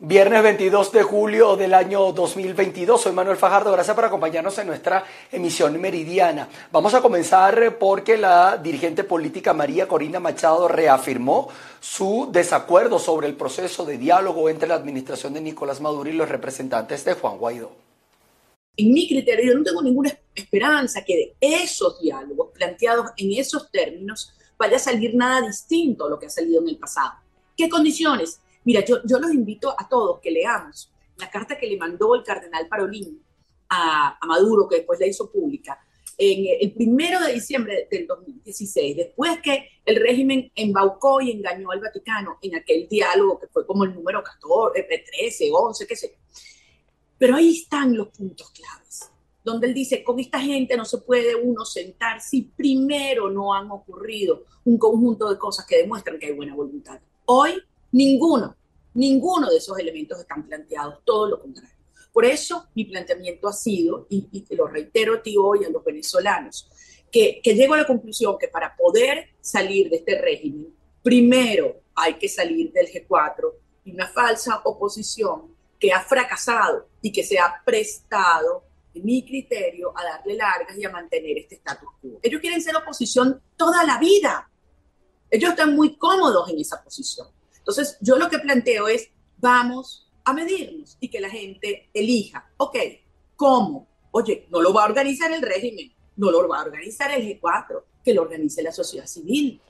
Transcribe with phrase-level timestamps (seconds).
[0.00, 3.02] Viernes 22 de julio del año 2022.
[3.02, 3.72] Soy Manuel Fajardo.
[3.72, 6.48] Gracias por acompañarnos en nuestra emisión meridiana.
[6.70, 11.48] Vamos a comenzar porque la dirigente política María Corina Machado reafirmó
[11.80, 16.28] su desacuerdo sobre el proceso de diálogo entre la administración de Nicolás Maduro y los
[16.28, 17.72] representantes de Juan Guaidó.
[18.76, 23.68] En mi criterio, yo no tengo ninguna esperanza que de esos diálogos planteados en esos
[23.72, 27.14] términos vaya a salir nada distinto a lo que ha salido en el pasado.
[27.56, 28.40] ¿Qué condiciones?
[28.68, 32.22] Mira, yo, yo los invito a todos que leamos la carta que le mandó el
[32.22, 33.18] cardenal Parolín
[33.66, 35.82] a, a Maduro, que después la hizo pública,
[36.18, 41.80] en el primero de diciembre del 2016, después que el régimen embaucó y engañó al
[41.80, 46.18] Vaticano en aquel diálogo que fue como el número 14, 13, 11, qué sé.
[47.16, 49.10] Pero ahí están los puntos claves,
[49.42, 53.70] donde él dice, con esta gente no se puede uno sentar si primero no han
[53.70, 57.00] ocurrido un conjunto de cosas que demuestran que hay buena voluntad.
[57.24, 58.57] Hoy, ninguno
[58.98, 61.70] Ninguno de esos elementos están planteados, todo lo contrario.
[62.12, 66.68] Por eso mi planteamiento ha sido, y, lo reitero a ti hoy a los venezolanos,
[67.12, 72.14] que, que llego a la conclusión que para poder salir de este régimen, primero hay
[72.14, 73.52] que salir del G4
[73.84, 79.96] y una falsa oposición que ha fracasado y que se ha prestado, en mi criterio,
[79.96, 82.18] a darle largas y a mantener este status quo.
[82.20, 84.50] Ellos quieren ser oposición toda la vida.
[85.30, 87.28] Ellos están muy cómodos en esa posición.
[87.68, 92.76] Entonces, yo lo que planteo es, vamos a medirnos y que la gente elija, ok,
[93.36, 93.86] ¿cómo?
[94.10, 97.82] Oye, no lo va a organizar el régimen, no lo va a organizar el G4,
[98.02, 99.60] que lo organice la sociedad civil.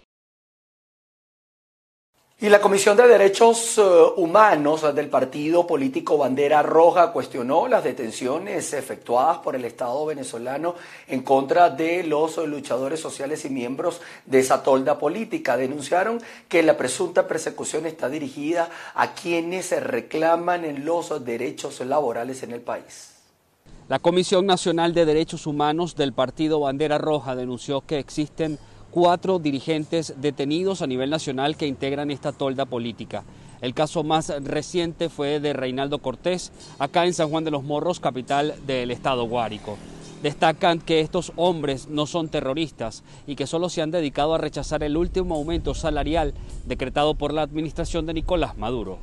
[2.40, 3.82] Y la Comisión de Derechos eh,
[4.14, 10.76] Humanos del partido político Bandera Roja cuestionó las detenciones efectuadas por el Estado venezolano
[11.08, 15.56] en contra de los luchadores sociales y miembros de esa tolda política.
[15.56, 22.60] Denunciaron que la presunta persecución está dirigida a quienes reclaman los derechos laborales en el
[22.60, 23.16] país.
[23.88, 30.14] La Comisión Nacional de Derechos Humanos del partido Bandera Roja denunció que existen cuatro dirigentes
[30.20, 33.24] detenidos a nivel nacional que integran esta tolda política.
[33.60, 38.00] El caso más reciente fue de Reinaldo Cortés, acá en San Juan de los Morros,
[38.00, 39.76] capital del estado Guárico.
[40.22, 44.82] Destacan que estos hombres no son terroristas y que solo se han dedicado a rechazar
[44.82, 46.34] el último aumento salarial
[46.66, 48.98] decretado por la administración de Nicolás Maduro.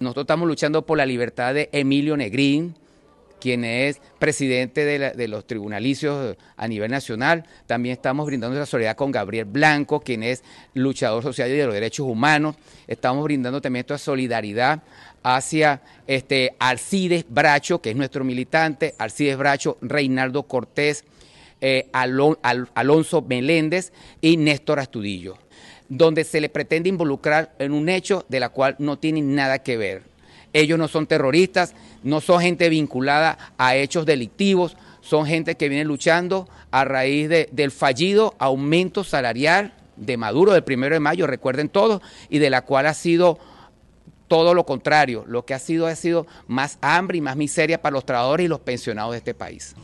[0.00, 2.74] Nosotros estamos luchando por la libertad de Emilio Negrín,
[3.40, 7.44] quien es presidente de, los tribunalicios a nivel nacional.
[7.66, 10.42] También estamos brindando la solidaridad con Gabriel Blanco, quien es
[10.74, 12.56] luchador social y de los derechos humanos.
[12.86, 14.82] Estamos brindando también esta solidaridad
[15.22, 16.54] hacia este,
[17.28, 21.04] Bracho, que es nuestro militante, Alcides Bracho, Reinaldo Cortés,
[21.60, 25.38] eh, Alonso Meléndez y Néstor Astudillo,
[25.88, 29.76] donde se le pretende involucrar en un hecho de la cual no tienen nada que
[29.76, 30.17] ver.
[30.52, 35.84] Ellos no son terroristas, no son gente vinculada a hechos delictivos, son gente que viene
[35.84, 42.02] luchando a raíz del fallido aumento salarial de Maduro del primero de mayo, recuerden todos,
[42.28, 43.38] y de la cual ha sido
[44.28, 45.24] todo lo contrario.
[45.26, 48.48] Lo que ha sido ha sido más hambre y más miseria para los trabajadores y
[48.48, 49.74] los pensionados de este país.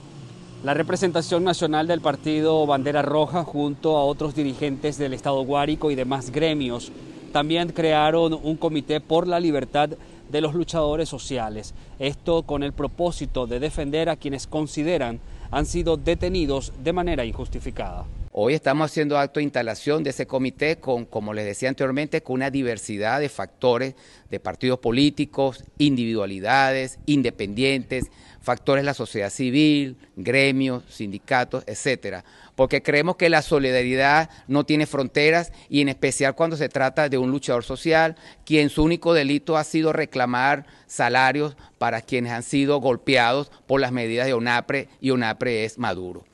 [0.63, 5.95] La representación nacional del partido Bandera Roja junto a otros dirigentes del Estado Guárico y
[5.95, 6.91] demás gremios
[7.33, 9.91] también crearon un comité por la libertad
[10.35, 11.75] de los luchadores sociales.
[12.01, 15.21] Esto con el propósito de defender a quienes consideran
[15.53, 18.05] han sido detenidos de manera injustificada.
[18.33, 22.35] Hoy estamos haciendo acto de instalación de ese comité con, como les decía anteriormente, con
[22.35, 23.95] una diversidad de factores
[24.29, 28.07] de partidos políticos, individualidades, independientes,
[28.41, 32.25] factores de la sociedad civil, gremios, sindicatos, etcétera,
[32.57, 37.19] porque creemos que la solidaridad no tiene fronteras y en especial cuando se trata de
[37.19, 42.79] un luchador social quien su único delito ha sido reclamar salarios para quienes han sido
[42.79, 46.25] golpeados por las medidas de ONAPRE y ONAPRE es Maduro.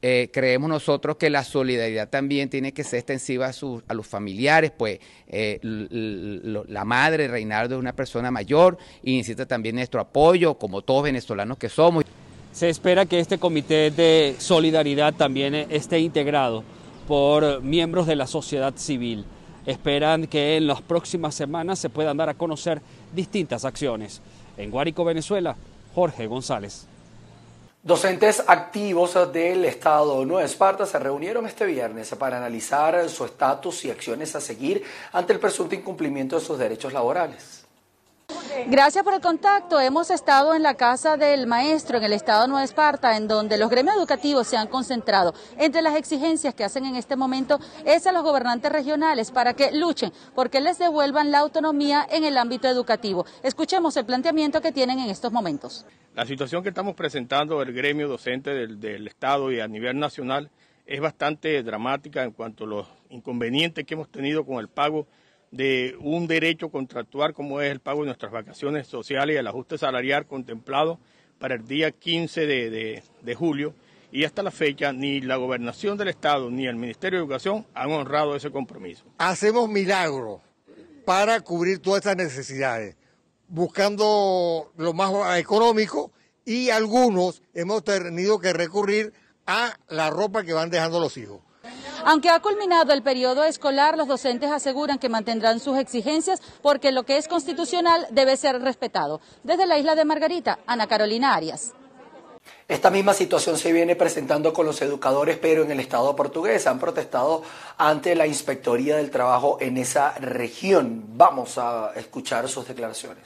[0.00, 5.00] Eh, creemos nosotros que la solidaridad también tiene que ser extensiva a, los familiares, pues
[5.26, 11.02] eh, la madre Reinaldo es una persona mayor y necesita también nuestro apoyo, como todos
[11.02, 12.04] venezolanos que somos.
[12.52, 16.64] Se espera que este comité de solidaridad también esté integrado
[17.06, 19.24] por miembros de la sociedad civil.
[19.66, 22.80] Esperan que en las próximas semanas se puedan dar a conocer
[23.12, 24.20] distintas acciones.
[24.56, 25.56] En Guárico, Venezuela,
[25.94, 26.86] Jorge González.
[27.82, 33.90] Docentes activos del Estado Nueva Esparta se reunieron este viernes para analizar su estatus y
[33.90, 37.67] acciones a seguir ante el presunto incumplimiento de sus derechos laborales.
[38.66, 39.80] Gracias por el contacto.
[39.80, 43.56] Hemos estado en la casa del maestro en el estado de Nueva Esparta, en donde
[43.56, 45.32] los gremios educativos se han concentrado.
[45.58, 49.72] Entre las exigencias que hacen en este momento es a los gobernantes regionales para que
[49.72, 53.24] luchen porque les devuelvan la autonomía en el ámbito educativo.
[53.42, 55.86] Escuchemos el planteamiento que tienen en estos momentos.
[56.14, 60.50] La situación que estamos presentando el gremio docente del, del Estado y a nivel nacional
[60.84, 65.06] es bastante dramática en cuanto a los inconvenientes que hemos tenido con el pago
[65.50, 69.78] de un derecho contractual como es el pago de nuestras vacaciones sociales y el ajuste
[69.78, 70.98] salarial contemplado
[71.38, 73.74] para el día 15 de, de, julio
[74.10, 77.90] y hasta la fecha ni la gobernación del estado ni el Ministerio de Educación han
[77.92, 79.04] honrado ese compromiso.
[79.18, 80.40] Hacemos milagros
[81.04, 82.96] para cubrir todas estas necesidades,
[83.48, 86.12] buscando lo más económico
[86.44, 89.12] y algunos hemos tenido que recurrir
[89.46, 91.40] a la ropa que van dejando los hijos.
[92.04, 97.04] Aunque ha culminado el periodo escolar, los docentes aseguran que mantendrán sus exigencias porque lo
[97.04, 99.20] que es constitucional debe ser respetado.
[99.42, 101.72] Desde la isla de Margarita, Ana Carolina Arias.
[102.66, 106.78] Esta misma situación se viene presentando con los educadores, pero en el Estado portugués han
[106.78, 107.42] protestado
[107.78, 111.04] ante la Inspectoría del Trabajo en esa región.
[111.16, 113.24] Vamos a escuchar sus declaraciones.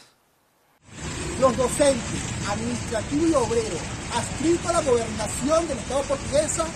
[1.41, 3.81] Los docentes, administrativos y obreros
[4.15, 6.67] adscritos a la gobernación del Estado portuguesa,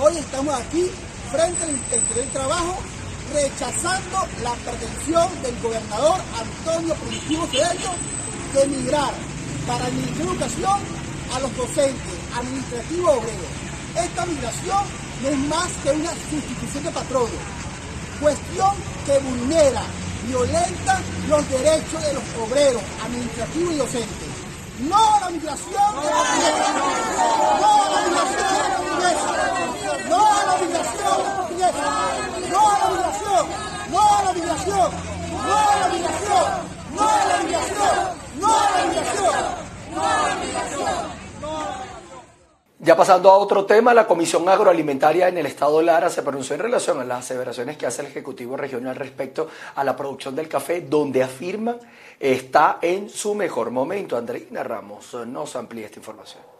[0.00, 0.90] hoy estamos aquí
[1.32, 1.66] frente
[2.14, 2.76] del Trabajo,
[3.32, 7.90] rechazando la pretensión del gobernador Antonio Primitivo Cedeño
[8.52, 9.14] de migrar
[9.66, 10.80] para el Ministerio de Educación
[11.34, 13.52] a los docentes, administrativos obreros.
[13.96, 14.84] Esta migración
[15.22, 17.38] no es más que una sustitución de patrono,
[18.20, 18.74] cuestión
[19.06, 19.82] que vulnera,
[20.28, 24.28] violenta los derechos de los obreros, administrativos y docentes.
[24.80, 28.81] No a la migración de la No a la migración
[30.08, 31.42] no a la migración
[32.52, 33.48] no a la migración,
[33.90, 34.90] no a la migración,
[35.34, 36.46] no a la migración,
[36.94, 39.34] no a la migración,
[39.94, 41.12] no a la migración.
[42.80, 46.62] Ya pasando a otro tema, la Comisión Agroalimentaria en el Estado Lara se pronunció en
[46.62, 50.80] relación a las aseveraciones que hace el Ejecutivo Regional respecto a la producción del café,
[50.80, 51.78] donde afirman
[52.18, 54.16] está en su mejor momento.
[54.16, 56.51] Andreina Ramos nos amplía esta información.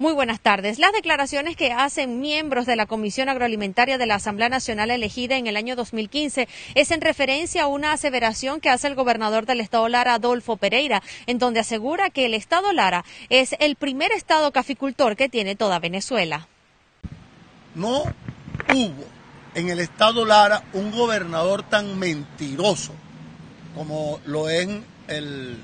[0.00, 0.78] Muy buenas tardes.
[0.78, 5.48] Las declaraciones que hacen miembros de la Comisión Agroalimentaria de la Asamblea Nacional elegida en
[5.48, 6.46] el año 2015
[6.76, 11.02] es en referencia a una aseveración que hace el gobernador del estado Lara, Adolfo Pereira,
[11.26, 15.80] en donde asegura que el estado Lara es el primer estado caficultor que tiene toda
[15.80, 16.46] Venezuela.
[17.74, 18.04] No
[18.72, 19.04] hubo
[19.56, 22.92] en el estado Lara un gobernador tan mentiroso
[23.74, 24.68] como lo es
[25.08, 25.60] el,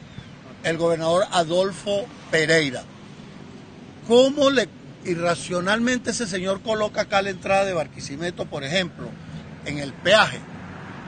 [0.64, 2.82] el gobernador Adolfo Pereira
[4.06, 4.68] ¿Cómo le
[5.04, 9.08] irracionalmente ese señor coloca acá la entrada de Barquisimeto, por ejemplo,
[9.66, 10.38] en el peaje,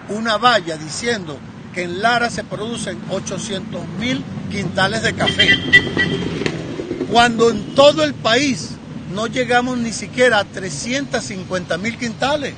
[0.09, 1.39] una valla diciendo
[1.75, 5.49] que en Lara se producen 800 mil quintales de café,
[7.11, 8.71] cuando en todo el país
[9.15, 12.55] no llegamos ni siquiera a 350 mil quintales.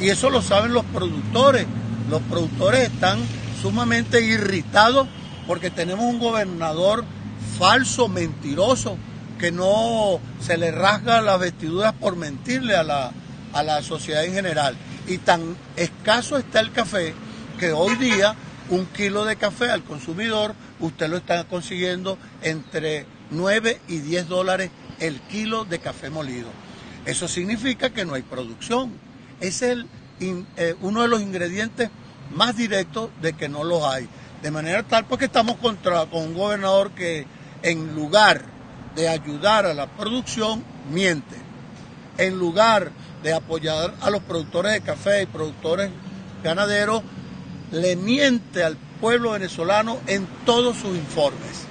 [0.00, 1.66] Y eso lo saben los productores.
[2.10, 3.18] Los productores están
[3.62, 5.08] sumamente irritados
[5.46, 7.04] porque tenemos un gobernador
[7.58, 8.96] falso, mentiroso,
[9.38, 13.12] que no se le rasga las vestiduras por mentirle a la,
[13.52, 14.76] a la sociedad en general.
[15.06, 17.14] Y tan escaso está el café
[17.58, 18.34] que hoy día
[18.68, 24.70] un kilo de café al consumidor usted lo está consiguiendo entre 9 y 10 dólares
[24.98, 26.48] el kilo de café molido.
[27.04, 28.92] Eso significa que no hay producción.
[29.40, 29.86] Es el,
[30.20, 31.90] eh, uno de los ingredientes
[32.34, 34.08] más directos de que no los hay.
[34.42, 37.26] De manera tal porque estamos contra, con un gobernador que
[37.62, 38.55] en lugar
[38.96, 41.36] de ayudar a la producción, miente.
[42.18, 42.90] En lugar
[43.22, 45.90] de apoyar a los productores de café y productores
[46.42, 47.02] ganaderos,
[47.70, 51.66] le miente al pueblo venezolano en todos sus informes.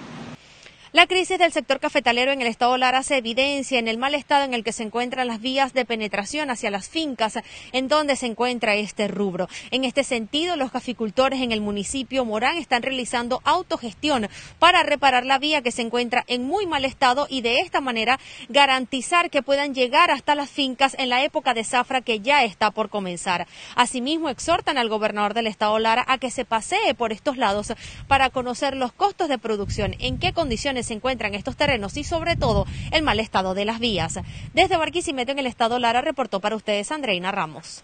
[0.95, 4.45] La crisis del sector cafetalero en el estado Lara se evidencia en el mal estado
[4.45, 7.37] en el que se encuentran las vías de penetración hacia las fincas
[7.73, 9.49] en donde se encuentra este rubro.
[9.71, 15.37] En este sentido, los caficultores en el municipio Morán están realizando autogestión para reparar la
[15.37, 19.75] vía que se encuentra en muy mal estado y de esta manera garantizar que puedan
[19.75, 23.47] llegar hasta las fincas en la época de zafra que ya está por comenzar.
[23.75, 27.73] Asimismo, exhortan al gobernador del estado Lara a que se pasee por estos lados
[28.07, 32.35] para conocer los costos de producción, en qué condiciones se encuentran estos terrenos y sobre
[32.35, 34.19] todo el mal estado de las vías.
[34.53, 37.83] Desde Barquisimeto en el estado Lara reportó para ustedes Andreina Ramos.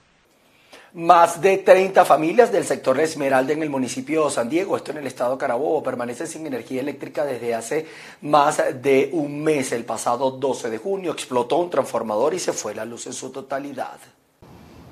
[0.93, 4.98] Más de 30 familias del sector Esmeralda en el municipio de San Diego, esto en
[4.98, 7.86] el estado Carabobo, permanecen sin energía eléctrica desde hace
[8.22, 9.72] más de un mes.
[9.72, 13.31] El pasado 12 de junio explotó un transformador y se fue la luz en su
[13.31, 14.00] totalidad.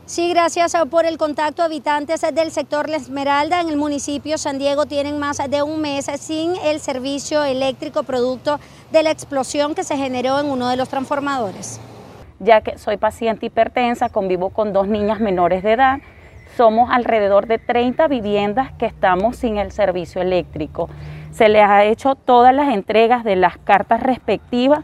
[0.10, 1.62] Sí, gracias por el contacto.
[1.62, 6.08] Habitantes del sector La Esmeralda en el municipio San Diego tienen más de un mes
[6.20, 8.60] sin el servicio eléctrico producto
[8.92, 11.80] de la explosión que se generó en uno de los transformadores.
[12.40, 16.00] Ya que soy paciente hipertensa, convivo con dos niñas menores de edad,
[16.58, 20.90] somos alrededor de 30 viviendas que estamos sin el servicio eléctrico.
[21.30, 24.84] Se les ha hecho todas las entregas de las cartas respectivas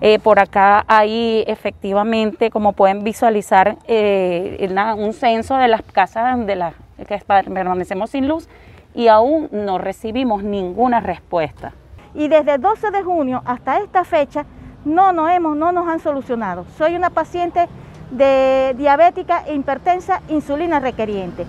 [0.00, 6.56] eh, por acá hay efectivamente, como pueden visualizar, eh, un censo de las casas de
[6.56, 6.74] las
[7.06, 8.48] que permanecemos sin luz
[8.94, 11.72] y aún no recibimos ninguna respuesta.
[12.14, 14.46] Y desde el 12 de junio hasta esta fecha
[14.84, 16.64] no nos, hemos, no nos han solucionado.
[16.78, 17.68] Soy una paciente
[18.10, 21.44] de diabética e hipertensa, insulina requeriente.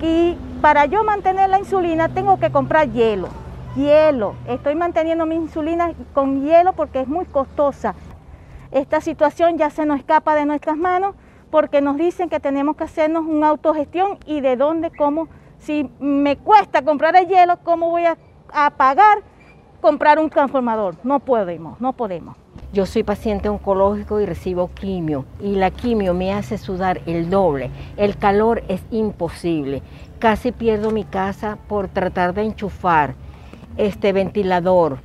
[0.00, 3.28] Y para yo mantener la insulina tengo que comprar hielo
[3.78, 4.34] hielo.
[4.46, 7.94] Estoy manteniendo mi insulina con hielo porque es muy costosa.
[8.70, 11.14] Esta situación ya se nos escapa de nuestras manos
[11.50, 16.36] porque nos dicen que tenemos que hacernos una autogestión y de dónde, cómo, si me
[16.36, 18.18] cuesta comprar el hielo, ¿cómo voy a,
[18.76, 19.22] pagar
[19.80, 20.96] comprar un transformador?
[21.02, 22.36] No podemos, no podemos.
[22.72, 27.70] Yo soy paciente oncológico y recibo quimio y la quimio me hace sudar el doble.
[27.96, 29.82] El calor es imposible.
[30.18, 33.14] Casi pierdo mi casa por tratar de enchufar
[33.78, 34.98] este ventilador,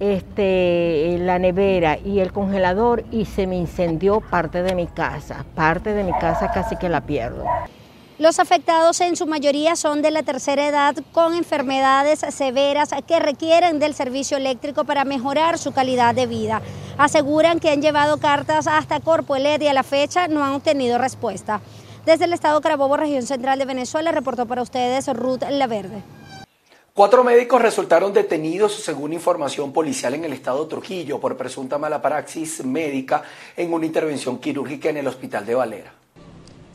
[0.00, 5.46] este, la nevera y el congelador y se me incendió parte de mi casa.
[5.54, 7.44] Parte de mi casa casi que la pierdo.
[8.18, 13.78] Los afectados en su mayoría son de la tercera edad con enfermedades severas que requieren
[13.78, 16.62] del servicio eléctrico para mejorar su calidad de vida.
[16.96, 20.96] Aseguran que han llevado cartas hasta Corpo LED y a la fecha no han obtenido
[20.96, 21.60] respuesta.
[22.06, 26.15] Desde el estado Carabobo, región central de Venezuela, reportó para ustedes Ruth Laverde.
[26.96, 32.64] Cuatro médicos resultaron detenidos, según información policial, en el estado Trujillo por presunta mala praxis
[32.64, 33.22] médica
[33.54, 36.05] en una intervención quirúrgica en el hospital de Valera.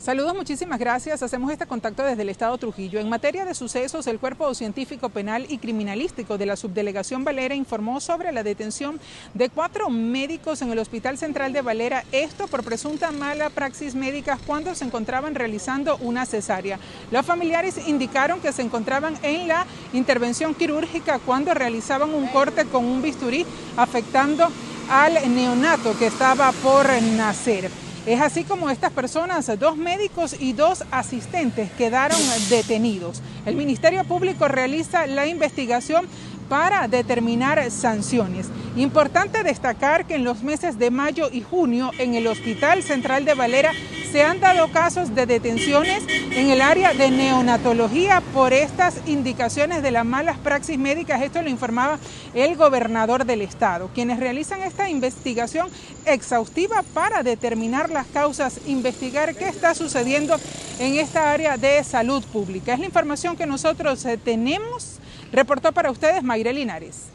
[0.02, 1.22] Saludos, muchísimas gracias.
[1.22, 2.98] Hacemos este contacto desde el Estado Trujillo.
[2.98, 8.00] En materia de sucesos, el Cuerpo Científico Penal y Criminalístico de la Subdelegación Valera informó
[8.00, 8.98] sobre la detención
[9.32, 14.40] de cuatro médicos en el Hospital Central de Valera, esto por presunta mala praxis médica
[14.44, 16.80] cuando se encontraban realizando una cesárea.
[17.12, 22.86] Los familiares indicaron que se encontraban en la intervención quirúrgica cuando realizaban un corte con
[22.86, 24.48] un bisturí afectando
[24.90, 27.81] al neonato que estaba por nacer.
[28.04, 32.18] Es así como estas personas, dos médicos y dos asistentes, quedaron
[32.50, 33.22] detenidos.
[33.46, 36.08] El Ministerio Público realiza la investigación
[36.48, 38.48] para determinar sanciones.
[38.76, 43.34] Importante destacar que en los meses de mayo y junio en el Hospital Central de
[43.34, 43.72] Valera
[44.12, 49.90] se han dado casos de detenciones en el área de neonatología por estas indicaciones de
[49.90, 51.22] las malas praxis médicas.
[51.22, 51.98] Esto lo informaba
[52.34, 55.68] el gobernador del estado, quienes realizan esta investigación
[56.04, 60.36] exhaustiva para determinar las causas, investigar qué está sucediendo
[60.78, 62.74] en esta área de salud pública.
[62.74, 64.98] Es la información que nosotros eh, tenemos.
[65.32, 67.06] Reportó para ustedes Mayre Linares.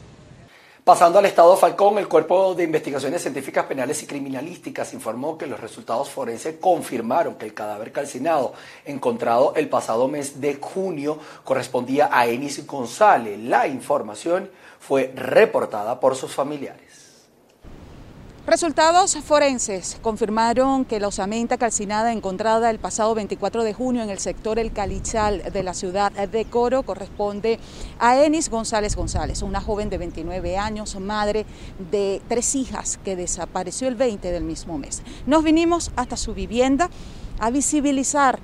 [0.82, 5.60] Pasando al estado Falcón, el Cuerpo de Investigaciones Científicas Penales y Criminalísticas informó que los
[5.60, 12.26] resultados forenses confirmaron que el cadáver calcinado encontrado el pasado mes de junio correspondía a
[12.26, 13.38] Enis González.
[13.38, 16.87] La información fue reportada por sus familiares.
[18.48, 24.20] Resultados forenses confirmaron que la osamenta calcinada encontrada el pasado 24 de junio en el
[24.20, 27.60] sector El Calichal de la ciudad de Coro corresponde
[27.98, 31.44] a Enis González González, una joven de 29 años, madre
[31.90, 35.02] de tres hijas que desapareció el 20 del mismo mes.
[35.26, 36.88] Nos vinimos hasta su vivienda
[37.40, 38.38] a visibilizar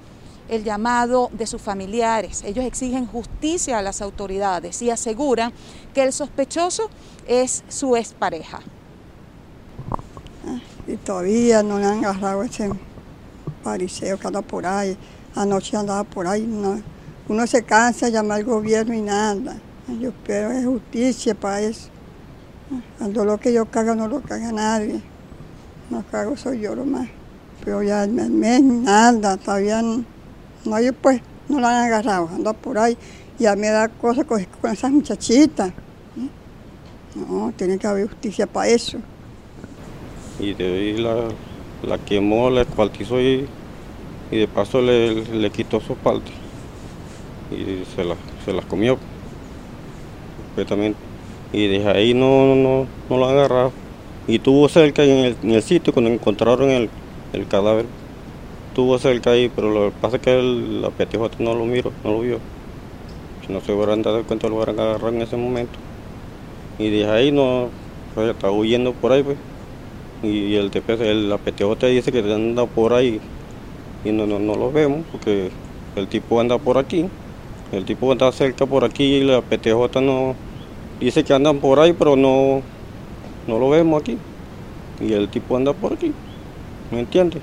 [0.50, 2.44] el llamado de sus familiares.
[2.44, 5.54] Ellos exigen justicia a las autoridades y aseguran
[5.94, 6.90] que el sospechoso
[7.26, 8.60] es su expareja
[10.86, 12.70] y todavía no le han agarrado ese
[13.62, 14.96] pariseo que anda por ahí.
[15.34, 16.46] Anoche andaba por ahí.
[17.28, 19.56] uno se cansa de llamar al gobierno y nada.
[20.00, 21.88] Yo espero es justicia para eso.
[23.00, 25.00] El dolor que yo cago no lo caga nadie.
[25.90, 27.08] No cago soy yo lo más.
[27.64, 32.78] Pero ya el mes nada, todavía no, hay pues, no la han agarrado, anda por
[32.78, 32.96] ahí.
[33.38, 35.72] Ya me da cosas con, con esas muchachitas.
[37.14, 38.98] No, tiene que haber justicia para eso
[40.38, 41.28] y de ahí la,
[41.86, 43.46] la quemó, la escuartizó y,
[44.30, 46.30] y de paso le, le quitó su parte
[47.50, 48.98] y se, la, se las comió
[50.46, 50.98] completamente.
[51.52, 53.72] Y desde ahí no, no, no lo han agarrado.
[54.26, 56.90] Y tuvo cerca en el, en el sitio cuando encontraron el,
[57.32, 57.86] el, cadáver.
[58.74, 61.92] Tuvo cerca ahí, pero lo que pasa es que el, la PTJ no lo miró,
[62.02, 62.38] no lo vio.
[63.46, 65.78] Si no se hubieran dado cuenta lo hubieran agarrado en ese momento.
[66.78, 67.68] Y desde ahí no,
[68.14, 69.36] pues, estaba huyendo por ahí pues
[70.24, 70.70] y el
[71.28, 73.20] la PTJ dice que anda por ahí
[74.04, 75.50] y no, no, no lo vemos porque
[75.96, 77.06] el tipo anda por aquí,
[77.72, 80.34] el tipo anda cerca por aquí y la PTJ no
[81.00, 82.62] dice que andan por ahí, pero no,
[83.46, 84.18] no lo vemos aquí.
[85.00, 86.12] Y el tipo anda por aquí,
[86.90, 87.42] ¿me entiendes?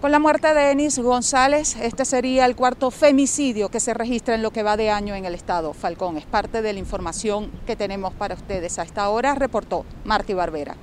[0.00, 4.42] Con la muerte de Enis González, este sería el cuarto femicidio que se registra en
[4.42, 5.74] lo que va de año en el estado.
[5.74, 8.80] Falcón es parte de la información que tenemos para ustedes.
[8.80, 10.74] A esta hora reportó Marty Barbera.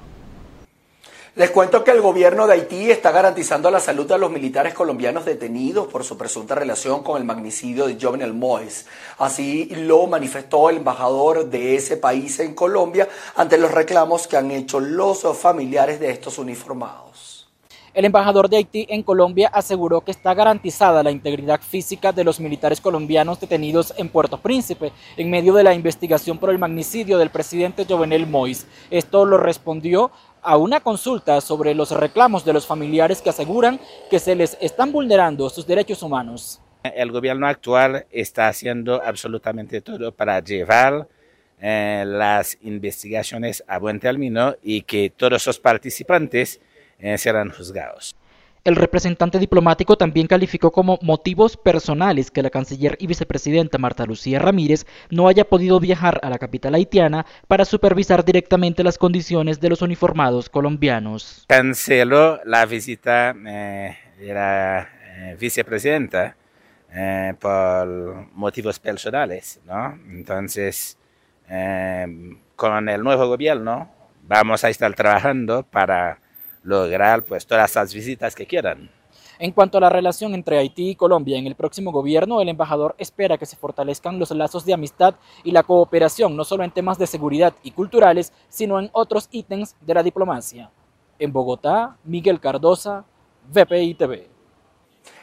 [1.36, 5.25] Les cuento que el gobierno de Haití está garantizando la salud de los militares colombianos
[5.25, 8.88] detenidos por su presunta relación con el magnicidio de Jovenel Moes.
[9.19, 14.50] Así lo manifestó el embajador de ese país en Colombia ante los reclamos que han
[14.50, 17.28] hecho los familiares de estos uniformados.
[18.00, 22.39] El embajador de Haití en Colombia aseguró que está garantizada la integridad física de los
[22.39, 27.29] militares colombianos detenidos en Puerto Príncipe en medio de la investigación por el magnicidio del
[27.29, 28.65] presidente Jovenel Mois.
[28.89, 34.20] Esto lo respondió a una consulta sobre los reclamos de los familiares que aseguran que
[34.20, 36.62] se les están vulnerando sus derechos humanos.
[36.84, 41.06] El gobierno actual está haciendo absolutamente todo para llevar
[41.60, 46.62] eh, las investigaciones a buen término y que todos los participantes
[47.18, 48.15] serán juzgados.
[48.65, 54.38] El representante diplomático también calificó como motivos personales que la canciller y vicepresidenta Marta Lucía
[54.38, 59.70] Ramírez no haya podido viajar a la capital haitiana para supervisar directamente las condiciones de
[59.70, 61.46] los uniformados colombianos.
[61.48, 66.36] Canceló la visita eh, de la eh, vicepresidenta
[66.94, 67.88] eh, por
[68.34, 69.98] motivos personales, ¿no?
[70.12, 70.98] Entonces,
[72.56, 73.89] con el nuevo gobierno
[74.27, 76.20] vamos a estar trabajando para
[76.63, 78.89] lograr pues todas las visitas que quieran.
[79.41, 82.93] En cuanto a la relación entre Haití y Colombia en el próximo gobierno, el embajador
[82.97, 86.97] espera que se fortalezcan los lazos de amistad y la cooperación, no solo en temas
[86.97, 90.69] de seguridad y culturales, sino en otros ítems de la diplomacia.
[91.19, 93.05] En Bogotá, Miguel Cardosa,
[93.53, 94.27] VPI TV.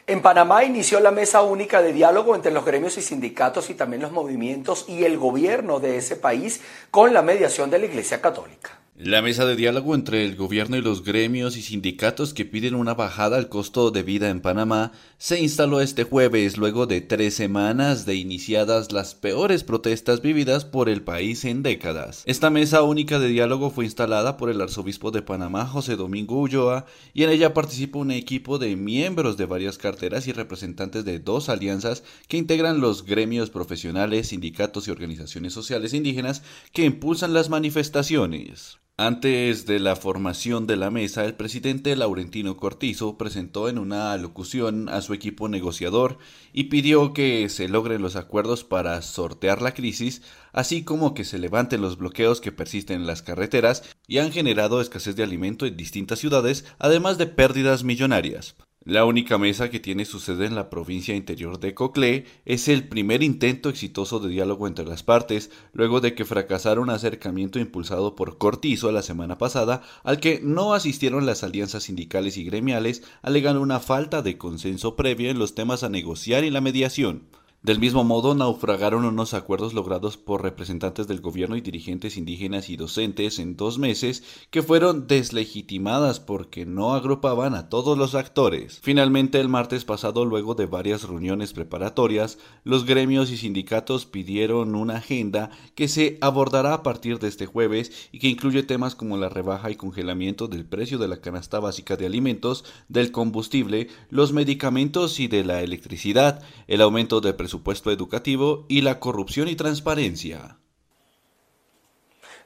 [0.07, 4.01] En Panamá inició la mesa única de diálogo entre los gremios y sindicatos y también
[4.01, 8.79] los movimientos y el gobierno de ese país con la mediación de la Iglesia Católica.
[8.99, 12.95] La mesa de diálogo entre el gobierno y los gremios y sindicatos que piden una
[12.95, 18.07] bajada al costo de vida en Panamá se instaló este jueves luego de tres semanas
[18.07, 22.23] de iniciadas las peores protestas vividas por el país en décadas.
[22.25, 26.87] Esta mesa única de diálogo fue instalada por el arzobispo de Panamá, José Domingo Ulloa,
[27.13, 31.49] y en ella participa un equipo de miembros de varias carteras y representantes de dos
[31.49, 36.41] alianzas que integran los gremios profesionales, sindicatos y organizaciones sociales indígenas
[36.73, 38.79] que impulsan las manifestaciones.
[38.99, 44.89] Antes de la formación de la mesa, el presidente Laurentino Cortizo presentó en una alocución
[44.89, 46.17] a su equipo negociador
[46.51, 51.37] y pidió que se logren los acuerdos para sortear la crisis, así como que se
[51.37, 55.77] levanten los bloqueos que persisten en las carreteras y han generado escasez de alimento en
[55.77, 58.55] distintas ciudades, además de pérdidas millonarias.
[58.87, 62.87] La única mesa que tiene su sede en la provincia interior de Coclé es el
[62.87, 68.15] primer intento exitoso de diálogo entre las partes, luego de que fracasara un acercamiento impulsado
[68.15, 73.59] por Cortizo la semana pasada, al que no asistieron las alianzas sindicales y gremiales, alegando
[73.59, 77.23] una falta de consenso previo en los temas a negociar y la mediación.
[77.63, 82.77] Del mismo modo, naufragaron unos acuerdos logrados por representantes del gobierno y dirigentes indígenas y
[82.77, 88.79] docentes en dos meses que fueron deslegitimadas porque no agrupaban a todos los actores.
[88.83, 94.97] Finalmente, el martes pasado, luego de varias reuniones preparatorias, los gremios y sindicatos pidieron una
[94.97, 99.29] agenda que se abordará a partir de este jueves y que incluye temas como la
[99.29, 105.19] rebaja y congelamiento del precio de la canasta básica de alimentos, del combustible, los medicamentos
[105.19, 110.57] y de la electricidad, el aumento de presupuesto educativo y la corrupción y transparencia.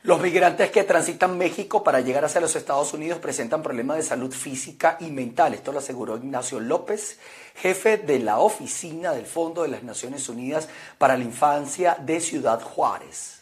[0.04, 4.32] Los migrantes que transitan México para llegar hacia los Estados Unidos presentan problemas de salud
[4.32, 5.56] física y mental.
[5.56, 7.20] Esto lo aseguró Ignacio López,
[7.56, 12.62] jefe de la oficina del Fondo de las Naciones Unidas para la Infancia de Ciudad
[12.62, 13.42] Juárez.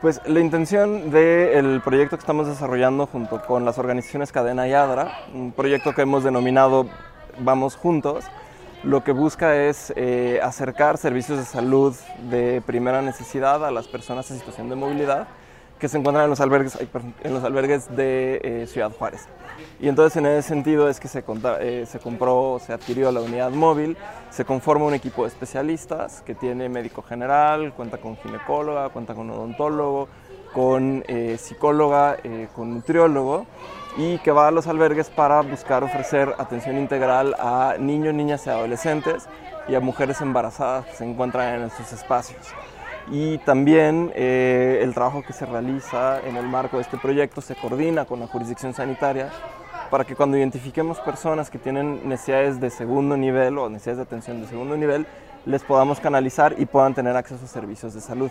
[0.00, 5.26] Pues la intención del proyecto que estamos desarrollando junto con las organizaciones Cadena y Adra,
[5.34, 6.88] un proyecto que hemos denominado
[7.38, 8.24] Vamos Juntos,
[8.82, 11.94] lo que busca es eh, acercar servicios de salud
[12.30, 15.28] de primera necesidad a las personas en situación de movilidad
[15.78, 16.78] que se encuentran en los albergues,
[17.22, 19.26] en los albergues de eh, Ciudad Juárez.
[19.80, 21.24] Y entonces en ese sentido es que se,
[21.60, 23.96] eh, se compró, se adquirió la unidad móvil,
[24.30, 29.30] se conforma un equipo de especialistas que tiene médico general, cuenta con ginecóloga, cuenta con
[29.30, 30.08] odontólogo,
[30.52, 31.02] con
[31.38, 32.18] psicóloga,
[32.54, 33.46] con nutriólogo
[33.96, 38.50] y que va a los albergues para buscar ofrecer atención integral a niños, niñas y
[38.50, 39.28] adolescentes
[39.68, 42.54] y a mujeres embarazadas que se encuentran en estos espacios.
[43.10, 47.56] Y también eh, el trabajo que se realiza en el marco de este proyecto se
[47.56, 49.30] coordina con la jurisdicción sanitaria
[49.90, 54.40] para que cuando identifiquemos personas que tienen necesidades de segundo nivel o necesidades de atención
[54.40, 55.06] de segundo nivel,
[55.44, 58.30] les podamos canalizar y puedan tener acceso a servicios de salud.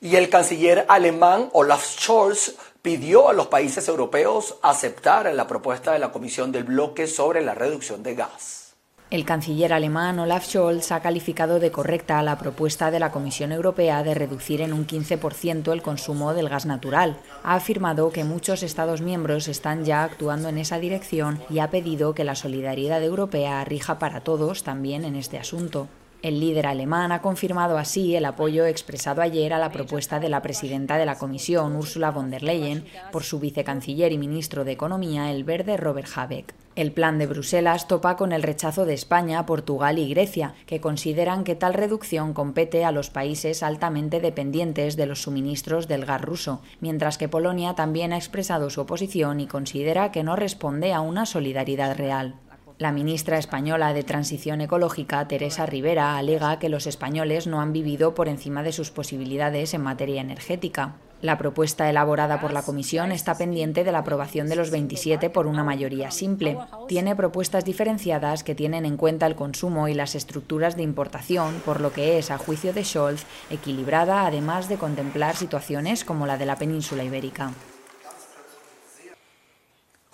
[0.00, 5.98] Y el canciller alemán Olaf Scholz pidió a los países europeos aceptar la propuesta de
[5.98, 8.64] la Comisión del Bloque sobre la reducción de gas.
[9.10, 14.02] El canciller alemán Olaf Scholz ha calificado de correcta la propuesta de la Comisión Europea
[14.02, 17.18] de reducir en un 15% el consumo del gas natural.
[17.42, 22.14] Ha afirmado que muchos Estados miembros están ya actuando en esa dirección y ha pedido
[22.14, 25.86] que la solidaridad europea rija para todos también en este asunto.
[26.24, 30.40] El líder alemán ha confirmado así el apoyo expresado ayer a la propuesta de la
[30.40, 35.30] presidenta de la Comisión, Ursula von der Leyen, por su vicecanciller y ministro de Economía,
[35.30, 36.54] el verde Robert Habeck.
[36.76, 41.44] El plan de Bruselas topa con el rechazo de España, Portugal y Grecia, que consideran
[41.44, 46.62] que tal reducción compete a los países altamente dependientes de los suministros del gas ruso,
[46.80, 51.26] mientras que Polonia también ha expresado su oposición y considera que no responde a una
[51.26, 52.36] solidaridad real.
[52.84, 58.14] La ministra española de Transición Ecológica, Teresa Rivera, alega que los españoles no han vivido
[58.14, 60.96] por encima de sus posibilidades en materia energética.
[61.22, 65.46] La propuesta elaborada por la Comisión está pendiente de la aprobación de los 27 por
[65.46, 66.58] una mayoría simple.
[66.86, 71.80] Tiene propuestas diferenciadas que tienen en cuenta el consumo y las estructuras de importación, por
[71.80, 76.44] lo que es, a juicio de Scholz, equilibrada además de contemplar situaciones como la de
[76.44, 77.50] la península ibérica.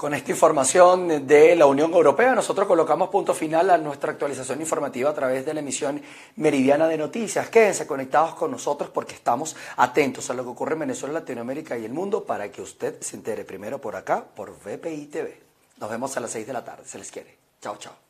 [0.01, 5.11] Con esta información de la Unión Europea, nosotros colocamos punto final a nuestra actualización informativa
[5.11, 6.01] a través de la emisión
[6.37, 7.51] meridiana de noticias.
[7.51, 11.85] Quédense conectados con nosotros porque estamos atentos a lo que ocurre en Venezuela, Latinoamérica y
[11.85, 15.39] el mundo para que usted se entere primero por acá, por VPI TV.
[15.77, 16.85] Nos vemos a las 6 de la tarde.
[16.87, 17.37] Se les quiere.
[17.61, 18.10] Chao, chao.